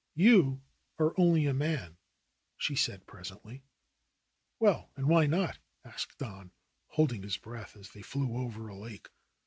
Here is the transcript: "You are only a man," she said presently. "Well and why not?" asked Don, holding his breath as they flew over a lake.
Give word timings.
"You 0.15 0.63
are 0.97 1.13
only 1.15 1.45
a 1.45 1.53
man," 1.53 1.97
she 2.57 2.75
said 2.75 3.05
presently. 3.05 3.61
"Well 4.57 4.89
and 4.95 5.07
why 5.07 5.27
not?" 5.27 5.59
asked 5.85 6.17
Don, 6.17 6.49
holding 6.87 7.21
his 7.21 7.37
breath 7.37 7.77
as 7.77 7.91
they 7.91 8.01
flew 8.01 8.35
over 8.35 8.67
a 8.67 8.75
lake. 8.75 9.09